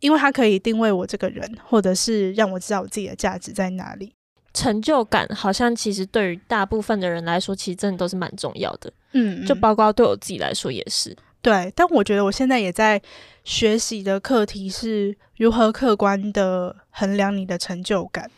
[0.00, 4.12] 因为它可以定位我这个人，或者是让我知道我自己的价值在哪里。
[4.52, 8.92] 成就感好像其实对于大部分的人来说，其实真的都是蛮重要的。
[9.12, 11.16] 嗯，就包括对我自己来说也是。
[11.46, 13.00] 对，但我觉得我现在也在
[13.44, 18.28] 学习的课题是如何客观的衡量你的成就感。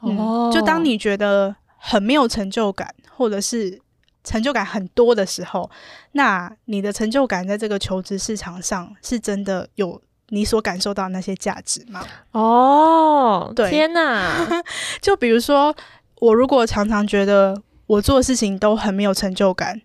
[0.00, 3.78] 哦，嗯，就当你觉得很没有成就感，或者是
[4.24, 5.70] 成就感很多的时候，
[6.12, 10.00] 那你的成就感在这个求职市场上是真的有。
[10.30, 12.02] 你所感受到那些价值吗？
[12.32, 14.34] 哦，对，天哪！
[15.02, 15.76] 就比如说，
[16.20, 19.82] 我如果常常觉得我做的事情都很没有成就感，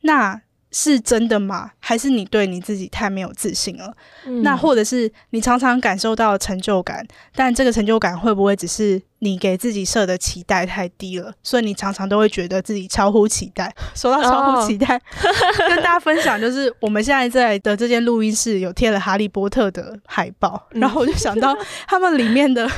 [0.00, 0.40] 那。
[0.76, 1.70] 是真的吗？
[1.78, 3.94] 还是你对你自己太没有自信了？
[4.26, 7.06] 嗯、那或者是你常常感受到成就感，
[7.36, 11.32] 但这个成就感会不会只是你给自己设的期待太低了？
[11.44, 13.72] 所以你常常都会觉得自己超乎期待。
[13.94, 15.00] 说到超乎期待，哦、
[15.68, 21.56] 跟大家分享就是我们现在在的这间录音室有贴了哈利波特的海报，嗯、然后我就想到
[21.86, 22.68] 他们里面的。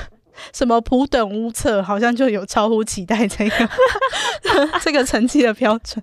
[0.52, 3.68] 什么普等屋测好像就有超乎期待这个
[4.82, 6.02] 这个成绩的标准。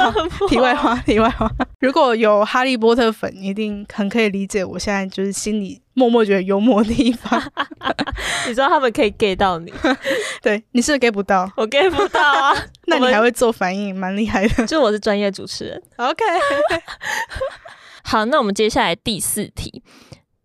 [0.00, 0.12] 好，
[0.48, 7.42] 题外话，题外话，如果有哈利波特粉，一定很可以理解我现在就是心里默默觉得幽默的地方。
[8.46, 9.72] 你知道他们可以 get 到你，
[10.42, 12.56] 对，你是不是 get 不到，我 get 不到啊。
[12.86, 14.66] 那你还会做反应，蛮厉害的。
[14.66, 15.82] 就我是专业主持人。
[15.96, 16.24] OK，
[18.02, 19.82] 好，那我们接下来第四题。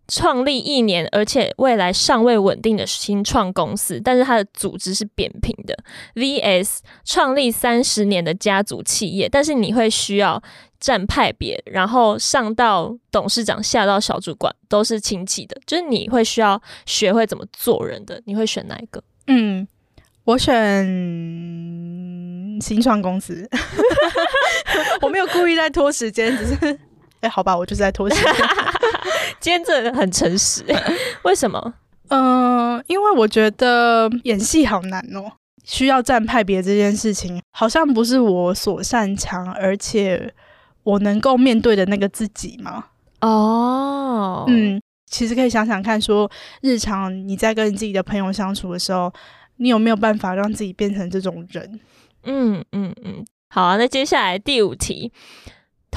[0.08, 5.78] 创立一年，而且未来尚未稳定的新创公司，但是它的组织是扁平的。
[6.16, 10.42] VS 创立三十年的家族企业，但是你会需要
[10.80, 18.22] 站派别，然后上到董事长，下到小主管都是亲戚的，就是你会需要学会怎么做人的。
[18.26, 19.04] 你会选哪一个？
[19.28, 19.68] 嗯，
[20.24, 20.86] 我选
[22.62, 23.50] 新创公司。
[25.02, 26.80] 我没有故意在拖时间，只是
[27.22, 28.34] 哎、欸，好吧，我就是在拖时间。
[29.40, 30.64] 今天真的很诚实，
[31.24, 31.74] 为什么？
[32.10, 35.32] 嗯、呃，因为我觉得演戏好难哦，
[35.64, 40.34] 需要站派别这件事情，好像不是我所擅长，而且
[40.84, 42.86] 我能够面对的那个自己吗？
[43.22, 46.30] 哦，嗯，其实可以想想看，说
[46.62, 49.12] 日常你在跟你自己的朋友相处的时候，
[49.58, 51.80] 你有没有办法让自己变成这种人？
[52.24, 55.12] 嗯嗯嗯，好啊，那接下来第五题。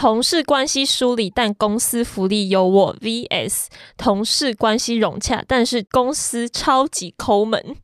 [0.01, 3.67] 同事关系疏离，但公司福利优渥；vs
[3.99, 7.77] 同事关系融洽，但是公司超级抠门。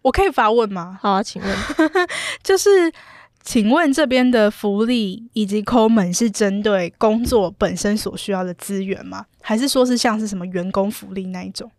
[0.00, 0.98] 我可以发问吗？
[1.02, 1.56] 好啊，请问，
[2.42, 2.90] 就是
[3.42, 9.26] 请问这边的福利以及抠门是针对工作本身所需要的资源吗？
[9.42, 11.70] 还是说是像是什么员工福利那一种？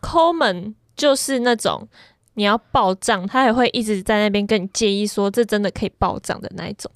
[0.00, 1.86] 抠门就是那种
[2.32, 6.90] 你要报账，他也会一直在那边跟你介意说这真的可以报账的那一种。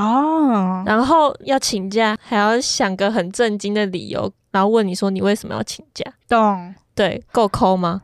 [0.00, 6.04] 哦，然后要请假，还要想个很震惊的理由，然后问你说你为什么要请假？
[6.28, 6.74] 懂？
[6.94, 8.02] 对，够抠吗？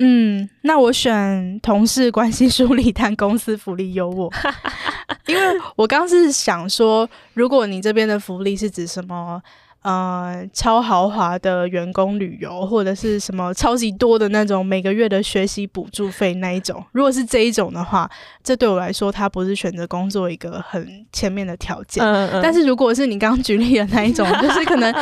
[0.00, 4.32] 嗯，那我选同事关系梳理，但公司福利优渥，
[5.26, 5.42] 因为
[5.74, 9.42] 我刚是想说，如果你这边的福利是指什么？
[9.82, 18.10] 呃，超豪华的员工旅游，或者是什么超级多的那种每个月的学习补助费那一种，如果是这一种的话，
[18.42, 22.04] 这对我来说，它不是选择工作一个很前面的条件。
[22.04, 22.42] 嗯嗯。
[22.42, 24.92] 但是如果是你刚刚举例的那一种，就是可能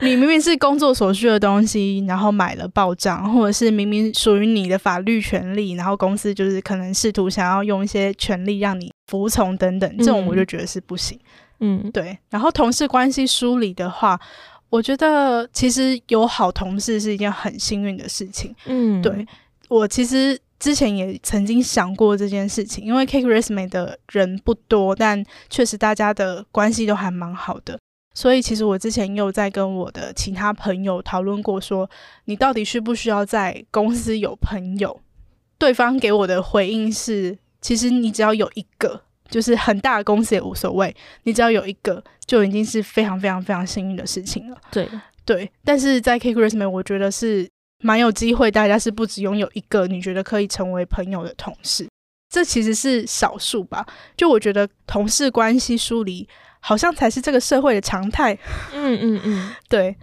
[0.00, 11.18] 你明明是工作所需的东西，然后买了报账，或者是明明属于你的法律权利，然后公司就是可能试图想要用一些权利让你服从等等，这种我就觉得是不行。
[11.18, 12.18] 嗯嗯，对。
[12.30, 14.20] 然后同事关系梳理的话，
[14.68, 18.54] 我觉得其实有好同事是一件很幸运的事情。
[18.66, 19.26] 嗯，对。
[19.68, 27.78] 我其实之前也曾经想过这件事情，因为 Cake Resume 的人不多，但确实大家的关系都还蛮好的。
[28.14, 31.90] 所以其实我之前有在跟我的其他朋友讨论过，说
[32.26, 35.00] 你到底需不需要在公司有朋友？
[35.58, 39.02] 对方给我的回应是，其实你只要有一个。
[39.28, 44.56] 就是很大的公司也无所谓，你只要有一个就已经是非常非常非常幸运的事情了。
[44.70, 44.88] 对
[45.24, 47.48] 对，但是在 Resume，我觉得是
[47.82, 51.88] 蛮有机会，大家是不止拥有一个你觉得可以成为朋友的同事，
[52.28, 53.84] 这其实是少数吧。
[54.16, 56.28] 就我觉得同事关系疏离
[56.60, 58.32] 好像才是这个社会的常态。
[58.72, 59.96] 嗯嗯嗯， 对。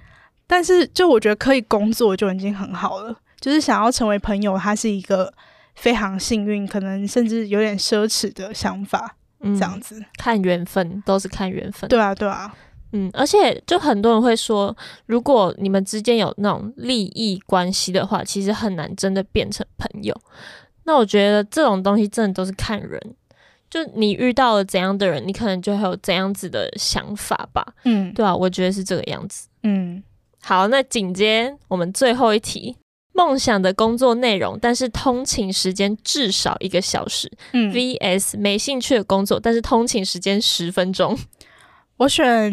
[0.45, 5.33] 但是就我觉得可以工作就已经很好了，就是想要成为朋友，它是一个。
[5.75, 11.89] 非常幸运，可能甚至有点奢侈的想法，嗯、这样子看缘分，都是看缘分。
[11.89, 12.55] 对啊，对啊，
[12.91, 14.75] 嗯，而且就很多人会说，
[15.07, 20.15] 如果你们之间有那种利益关系的话，其实很难真的变成朋友。
[20.85, 23.01] 那我觉得这种东西真的都是看人，
[23.69, 27.65] 就你遇到了怎样的人，你可能就会有怎样子的想法吧。
[27.85, 29.47] 嗯，对啊，我觉得是这个样子。
[29.63, 30.03] 嗯，
[30.41, 32.77] 好，那紧接我们最后一题。
[33.13, 37.31] 梦想的工作内容，但是通勤时间至少一个小时。
[37.51, 41.17] 嗯，VS 没兴趣的工作，但是通勤时间十分钟。
[41.97, 42.51] 我选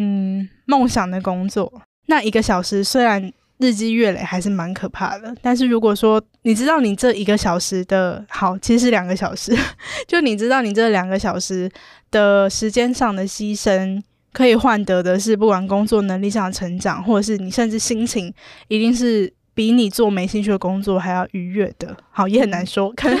[0.65, 1.81] 梦想的工作。
[2.05, 9.57] 那一个小时虽然日积月累还是蛮可怕的，但是如果说你知道你这一个小时的好，其实是两个小时，
[10.07, 11.69] 就你知道你这两个小时
[12.11, 13.99] 的时间上的牺牲，
[14.31, 18.31] 可以换得的是不管工作能力上的成长，或者是你甚至心情
[18.67, 19.33] 一定是。
[19.53, 23.17] 比你做没兴趣的工作还要愉悦的，好，也很难说，可能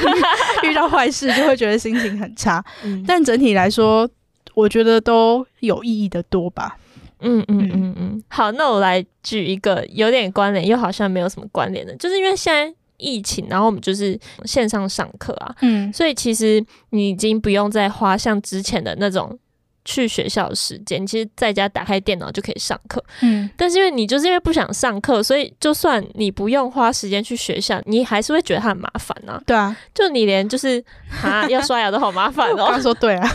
[0.63, 2.63] 遇到坏事就会觉得心情很差。
[2.83, 4.09] 嗯，但整体来说，
[4.53, 6.77] 我觉得都有意义的多吧。
[7.19, 8.23] 嗯嗯嗯嗯。
[8.29, 19.37] 好，那我来举一个有点关联又好像没有什么关联的，就是因为现在疫情，然后我们就是线上上课啊，嗯，所以其实你已经不用再花像之前的那种。
[19.83, 23.03] 去学校的时间，其实在家打开电脑就可以上课。
[23.21, 29.41] 嗯，但是因为你就是因为不想上课，所以就算你不用花时间去学校，你还是会觉得它很麻烦呢、啊。
[29.45, 30.83] 对啊，就你连就是
[31.23, 32.67] 啊要刷牙都好麻烦 哦。
[32.69, 33.29] 刚说对啊，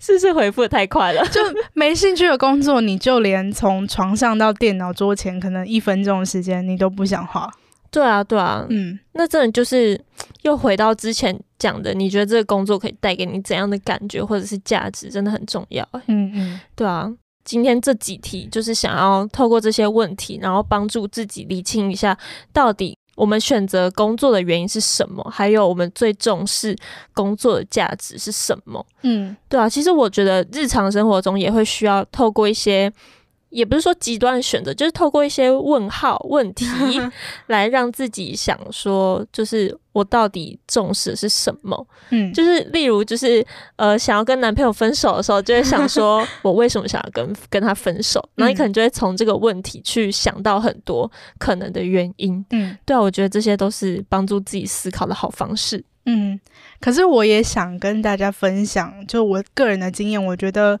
[0.00, 1.24] 是不是回复的太快了？
[1.28, 1.40] 就
[1.72, 7.50] 没兴趣的工作，你就连从床上到电脑桌前，可能一分钟的时间你都不想花。
[7.90, 10.00] 对啊，对啊，嗯，那真的就是
[10.44, 15.86] 又回到之前讲的，你觉得这个工作可以带给你怎样的感觉或者是价值，真的很重要。
[16.06, 17.10] 嗯嗯，对啊，
[17.44, 22.16] 今天这几题就是想要透过这些问题，然后帮助自己理清一下，
[22.52, 26.76] 到底我们选择工作的原因是什么，还有我们最重视
[27.12, 28.84] 工作的价值是什么。
[29.02, 32.92] 嗯，对啊，其实我觉得日常生活中也会需要透过一些。
[33.54, 36.66] 也不是说极端选择，就是透过一些问号问题
[37.46, 41.86] 来让自己想说，就是我到底重视的是什么？
[42.10, 48.20] 嗯，就是例如，就是呃，想要跟男朋友分手的时候，就会想说，我为什么想要跟 跟他分手？
[48.34, 52.44] 然后你可能就会从这个问题去想到很多可能的原因。
[52.50, 55.84] 嗯，对啊，我觉得这些都是帮助自己思考的好方式。
[56.06, 56.38] 嗯，
[56.80, 60.80] 可是我也想跟大家分享，就我个人的经验，我觉得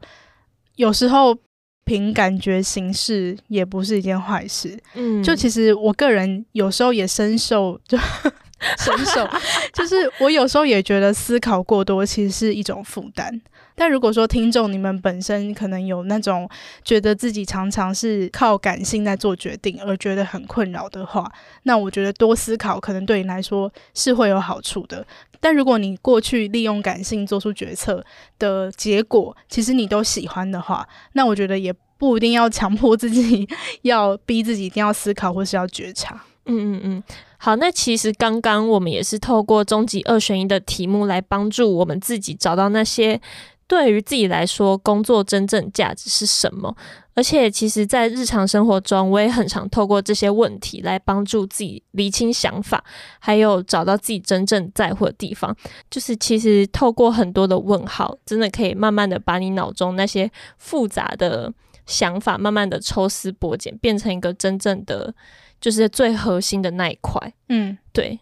[0.74, 1.38] 有时候。
[1.84, 4.78] 凭感觉行事也不是一件坏事。
[4.94, 7.98] 嗯，就其实我个人有时候也深受，就
[8.78, 9.28] 深受，
[9.72, 13.40] 就是我有时候也觉得思考过多其实是一种负担。
[13.74, 16.48] 但如果说听众你们本身可能有那种
[16.84, 21.30] 觉得自己常常是靠感性在做决定而觉得很困扰的话，
[21.64, 25.06] 那我觉得多思考可能对你来说是会有好处的。
[25.40, 28.02] 但如果你过去利用感性做出决策
[28.38, 33.46] 的结果，其实你都喜欢的话，那我觉得也不一定要强迫自己，
[33.82, 36.24] 要逼自己一定要思考或是要觉察。
[36.46, 37.02] 嗯嗯嗯，
[37.38, 43.18] 好，那其实刚刚我们也是透过终极二选一的题目来帮助我们自己找到那些
[43.66, 46.76] 对于自己来说，工作真正价值是什么？
[47.14, 52.84] 而且，其实，在日常生活中，我也很常透过这些问题来帮助自己理清想法，
[53.20, 55.56] 还有找到自己真正在乎的地方。
[55.88, 61.52] 就是，其实透过很多的问号，真的可以慢慢的把你脑中那些复杂的
[61.86, 65.14] 想法，慢慢的抽丝剥茧，变成一个真正的，
[65.60, 67.32] 就是最核心的那一块。
[67.48, 68.18] 嗯，对。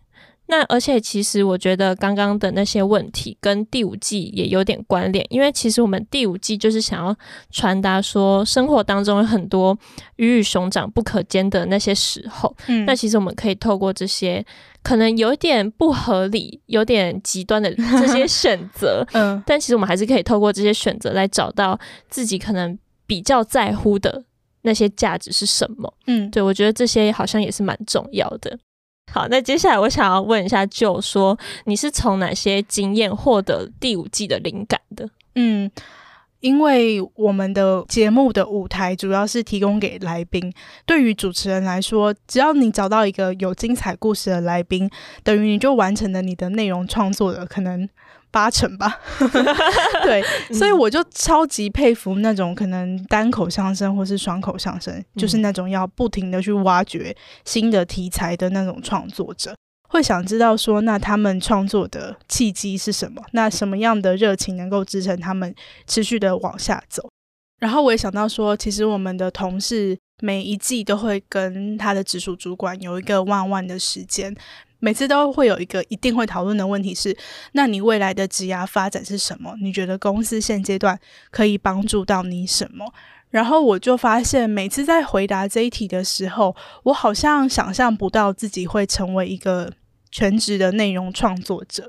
[0.47, 7.17] 那而且其实我觉得刚刚的那些问题跟第五季也有点关联，因为其实我们第五季就是想要
[7.51, 9.79] 传达说，生活当中有很多
[10.17, 12.55] 鱼与熊掌不可兼的那些时候。
[12.67, 14.45] 嗯，那其实我们可以透过这些
[14.83, 21.79] 可能有点不合理、有点极端的这些选择， 嗯，但其实我们还是可以透过这些选择来找到
[22.11, 24.25] 自己可能比较在乎的
[24.63, 25.95] 那些价值是什么。
[26.09, 28.59] 嗯，对，我觉得这些好像也是蛮重要的。
[29.11, 35.09] 好，那接下来我想要问一下，就说你是从哪些经验获得第五季的灵感的？
[35.35, 35.71] 嗯，
[36.41, 40.53] 因为我们的节目的舞台主要是提供给来宾，
[40.87, 44.91] 对于主持人来说，只要你找到一个有精彩故事的来宾，
[45.23, 47.89] 等于你就完成了你的内容创作的可能。
[48.33, 48.99] 八成吧，
[50.03, 57.15] 对，所以我就超级佩服那种可能单口相声或是双口相声，嗯、就是那种要不停的去挖掘
[57.45, 59.55] 新的题材的那种创作者，
[59.91, 63.23] 会想知道说，那他们创作的契机是什么？
[63.33, 65.55] 那什么样的热情能够支撑他们
[65.87, 67.09] 持续的往下走？
[67.61, 74.35] 然后我也想到说，其实我们的同事每一季都会跟他的直属主管有一个 on one 的时间。
[74.85, 77.17] 每次都会有一个一定会讨论的问题是：
[77.53, 79.55] 那你未来的职涯发展是什么？
[79.63, 80.99] 你觉得公司现阶段
[81.31, 82.93] 可以帮助到你什么？
[83.31, 89.73] 然后我就发现，每次在回答这一题的时候，我好像想象不到自己会成为一个
[90.11, 91.89] 全职的内容创作者，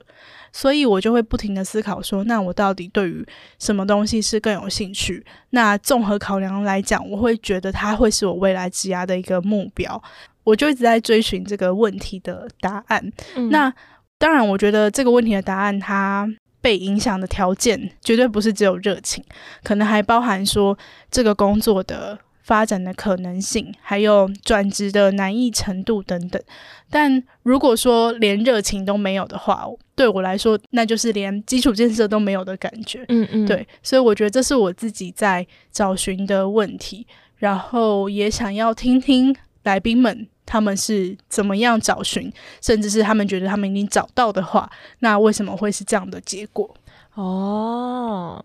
[0.51, 3.25] 所以我就会不停地思考说：那我到底对于
[3.57, 5.25] 什么东西是更有兴趣？
[5.49, 10.01] 那综合考量来讲，我会觉得它会是我未来职涯的一个目标。
[10.43, 13.11] 我就一直在追寻这个问题的答案。
[13.35, 13.73] 嗯、那
[14.17, 16.27] 当然，我觉得这个问题的答案，它
[16.61, 19.23] 被影响的条件绝对不是只有热情，
[19.63, 20.77] 可能还包含说
[21.11, 26.41] 这个工作的发展的可能性，还有转职的难易程度等等。
[26.89, 33.03] 但如果说连热情都没有的话，对我来说，那就是连基础建设都没有的感觉。
[33.09, 37.05] 嗯嗯，对，所以我觉得这是我自己在找寻的问题，
[37.37, 40.27] 然后也想要听听来宾们。
[40.45, 42.31] 他们是怎么样找寻，
[42.61, 44.69] 甚至是他们觉得他们已经找到的话，
[44.99, 46.75] 那为什么会是这样的结果？
[47.15, 48.43] 哦，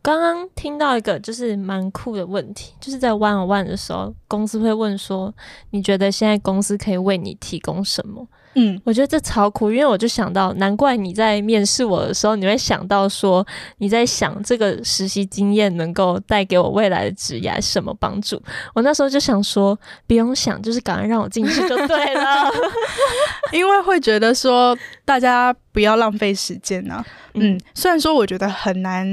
[0.00, 5.34] 刚刚听到一个就是蛮酷的问题，就是在 one on one 的时候，公司会问说，
[5.70, 8.26] 你觉得现在公司可以为你提供什么？
[8.58, 13.46] 嗯，我觉得这超酷，因为我就想到，难怪你在面试我的时候，你会想到说，
[13.76, 18.42] 你在想这个实习经验能够带给我未来的职业什么帮助。
[18.74, 22.50] 我那时候就想说，不用想，就是赶快让我进去就对了，
[23.52, 27.06] 因为会觉得说，大家不要浪费时间呢、啊。
[27.34, 29.06] 嗯，虽然说我觉得很难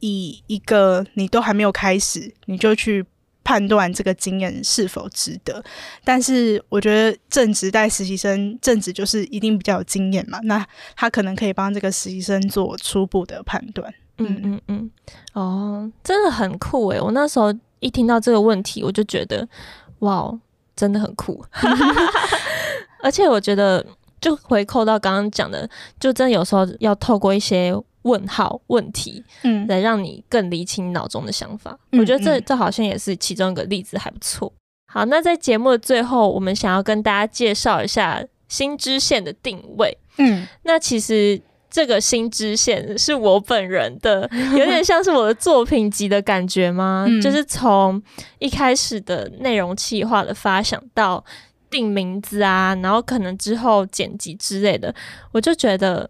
[0.00, 3.06] 以一个你都还没有开始，你就去。
[3.46, 5.62] 判断这个经验是否值得，
[6.02, 10.66] 但是我觉得正职带实习生，正职就是一定比较有经验嘛，那
[10.96, 13.94] 他可能可以帮这个实习生做初步的判断。
[14.18, 14.90] 嗯嗯嗯，
[15.34, 17.00] 哦，真的很酷诶。
[17.00, 19.48] 我那时候一听到这个问题，我就觉得
[20.00, 20.36] 哇，
[20.74, 21.44] 真的很酷。
[23.00, 23.86] 而且我觉得，
[24.20, 25.70] 就回扣到刚刚讲的，
[26.00, 27.72] 就真的有时候要透过一些。
[28.06, 31.76] 问号问题，嗯，来让你更理清脑中的想法。
[31.90, 34.52] 嗯、我觉得这这好像也是其中一个例子，还不错。
[34.86, 39.98] 好，那在节目的最后，我们想要跟大家介绍一下新支线的定位。
[40.18, 47.04] 嗯，那其实这个新支线是我本人的， 有点像是我的作品集的感觉吗？
[47.08, 48.00] 嗯、就是从
[48.38, 51.22] 一开始的内容企划的发想到
[51.68, 54.94] 定名字啊，然后可能之后剪辑之类的，
[55.32, 56.08] 我就觉得。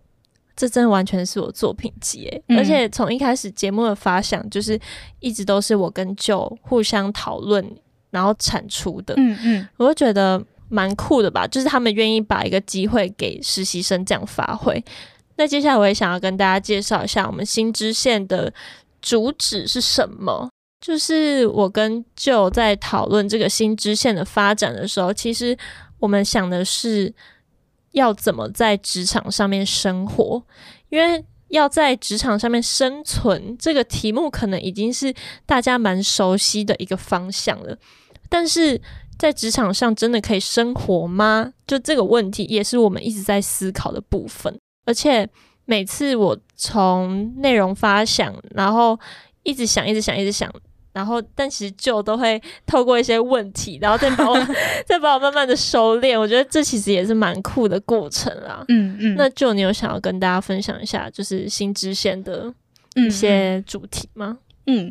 [0.56, 4.80] 这真的完全是我作品集诶，嗯、而且从一开始节目的发想，就是
[5.20, 7.62] 一直都是我跟 Joe 互相讨论，
[8.10, 9.12] 然后产出的。
[9.18, 14.82] 嗯嗯，我就觉得蛮酷的吧，就是他们愿意把一个机会给实习生这样发挥。
[15.36, 18.50] 那接下来我也想要跟大家介绍一下我们新支线的
[19.02, 20.48] 主旨是什么。
[20.80, 25.54] 就是我跟 Joe 在讨论这个新支线的发展的时候，其实
[25.98, 27.14] 我们想的是。
[27.96, 30.42] 要怎么在职场上面生活？
[30.90, 35.12] 因为要在职场上面生存，这个题目可能已经是
[35.46, 37.76] 大家蛮熟悉的一个方向了。
[38.28, 38.80] 但是
[39.18, 41.52] 在职场上真的可以生活吗？
[41.66, 44.58] 就这个问题，也是我们一直在思考的部分。
[44.84, 45.26] 而且
[45.64, 48.98] 每次我从内容发想，然后
[49.42, 50.52] 一直想，一直想，一直想，
[50.96, 54.34] 然后但其实舅都会透过一些问题，然后再把我
[54.86, 56.18] 再把我慢慢的收敛。
[56.18, 58.64] 我觉得这其实也是蛮酷的过程啦。
[58.68, 59.14] 嗯嗯。
[59.14, 62.50] 那就你有想要跟大家分享一下，就是新支线的
[62.94, 64.38] 一些主题吗？
[64.40, 64.45] 嗯。
[64.66, 64.90] 嗯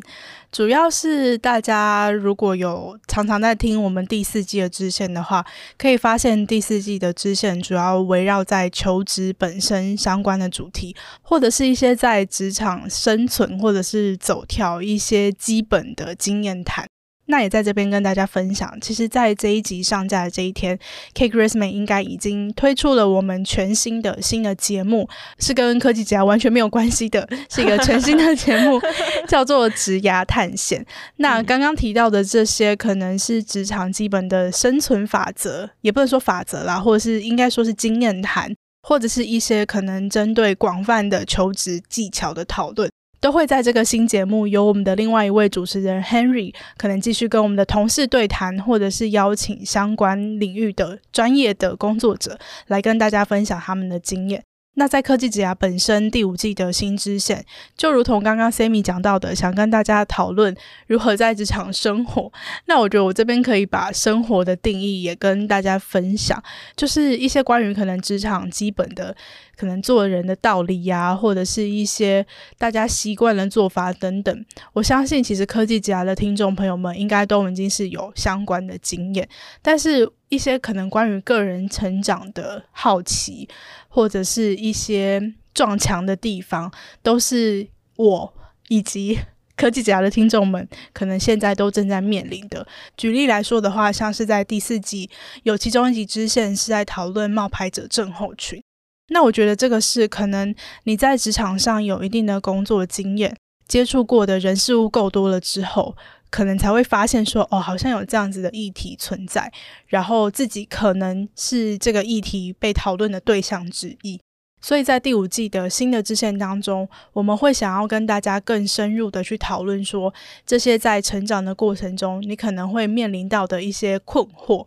[0.50, 5.44] 主要是大家如果有常常在听我们第四季的支线的话，
[5.76, 16.86] 可以发现第四季的支线主要围绕在求职本身相关的主题，或者是一些在职场生存或者是走跳一些基本的经验谈。
[17.26, 20.78] 那也在这边跟大家分享，其实，在这一集上架的这一天
[21.14, 25.08] ，Cake Resume 应该已经推出了我们全新的新的节目，
[25.38, 28.80] 是跟科技职涯完全没有关系的，是一个全新的 节目，
[29.26, 30.80] 叫做《职涯探险》。
[31.16, 42.88] 那刚刚提到的这些，可能是职场基本的生存法则，也不能说法则啦，或者是应该说是经验谈，或者是一些可能针对广泛的求职技巧的讨论。
[43.20, 54.42] 都会在这个新节目由我们的另外一位主持人 Henry 可能继续跟我们的同事对谈，或者是邀请相关领域的专业的工作者来跟大家分享他们的经验。
[54.78, 57.42] 那在科技职涯本身第五季的新支线，
[57.78, 60.54] 就如同刚刚 Sammy 讲到的，想跟大家讨论
[60.86, 62.30] 如何在职场生活。
[62.66, 66.42] 那我觉得我这边可以把生活的定义也跟大家分享，
[66.76, 69.16] 就是一些关于可能职场基本的。
[69.56, 72.24] 可能做人的道理呀、或者是一些
[72.58, 74.44] 大家习惯的做法等等，
[74.74, 79.28] 我相信其实科技职涯的听众朋友们应该都已经是有相关的经验，
[79.62, 83.48] 但是一些可能关于个人成长的好奇，
[83.88, 86.70] 或者是一些撞墙的地方，
[87.02, 88.34] 都是我
[88.68, 89.18] 以及
[89.56, 92.66] 科技职涯的听众们可能现在都正在面临的。
[92.94, 95.08] 举例来说的话，像是在第四季
[95.44, 98.62] 有其中一集支线是在讨论冒牌者症候群。
[99.08, 100.54] 那我觉得这个是可能
[100.84, 103.36] 你在职场上有一定的工作经验，
[103.68, 105.96] 接触过的人事物够多了之后，
[106.28, 109.52] 可能才会发现说，哦，好像有这样子的议题存在，
[109.86, 114.20] 然后自己可能是这个议题被讨论的对象之一。
[114.60, 120.12] 所以在第五季的新的支线当中，我们会想要跟大家更深入的去讨论说，
[120.44, 124.66] 这些在成长的过程中，你可能会面临到的一些困惑。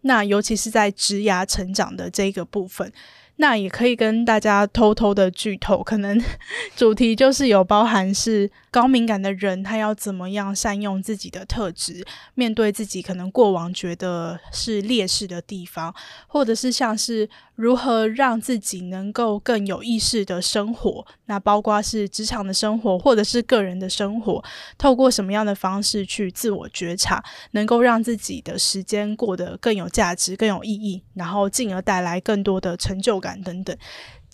[0.00, 2.92] 那尤其是在职涯成长的这个部分。
[3.36, 6.20] 那也可以跟大家偷偷的剧透，可能
[6.74, 12.04] 主题就是有包含是高敏感的人，他要怎么样善用自己的特质，
[12.34, 15.94] 面对自己可能过往觉得是劣势的地方，
[16.26, 24.44] 或者是像是如何让自己能够更有意识的生活，那包括是职场的生活，或者是个人的生活，
[24.76, 33.40] 透过什么样的方式去自我觉察，能够让自己的时间过得更有价值、更有意义，然后进而带来更多的成就感。
[33.42, 33.74] 等等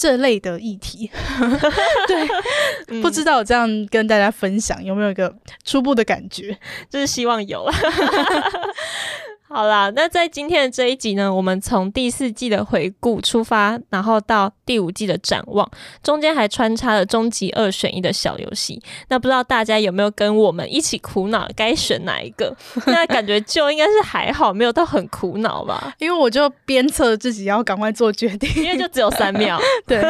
[0.02, 1.08] 这类的议题，
[2.08, 2.28] 对，
[2.88, 5.32] 嗯、不知道这样跟大家分享有没有一个
[5.64, 6.58] 初步的感觉？
[6.90, 7.72] 就是希望有了。
[9.52, 15.70] 好啦，那在今天的这一集呢，我们从第四季的回顾出发，然后到第五季的展望，
[16.02, 18.82] 中间还穿插了终极二选一的小游戏。
[19.08, 22.56] 那不知道大家有没有跟我们一起苦恼该选哪一个？
[22.86, 25.92] 那感觉就应该是还好，没有到很苦恼吧？
[25.98, 29.60] 因为我就鞭策自己要赶快做决定，因为就只有三秒。
[29.86, 30.02] 对，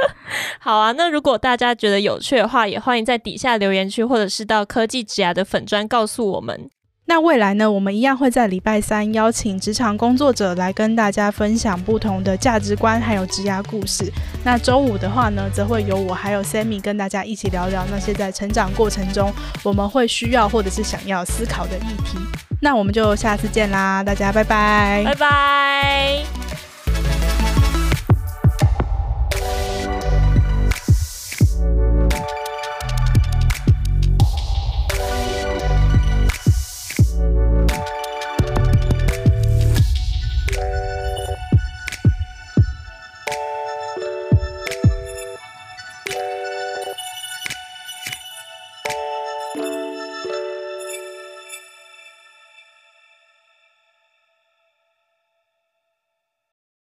[0.60, 0.92] 好啊。
[0.92, 6.68] 那如果大家觉得有趣的话，也欢迎在底下留言区，或者是到科技职涯的粉砖告诉我们。
[7.04, 14.10] 那未来呢，我们一样会在礼拜三邀请职场工作者来跟大家分享不同的价值观，还有职涯故事。
[14.44, 19.30] 那周五的话呢，则会由我还有 Sammy 跟大家一起聊聊那些在成长过程中
[19.62, 22.18] 我们会需要或者是想要思考的议题。
[22.60, 26.71] 那我们就下次见啦，大家拜拜，拜拜。